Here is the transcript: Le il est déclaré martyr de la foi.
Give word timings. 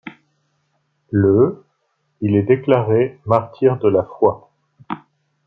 Le 1.11 1.63
il 2.21 2.35
est 2.35 2.41
déclaré 2.41 3.19
martyr 3.27 3.77
de 3.77 3.87
la 3.87 4.01
foi. 4.03 4.49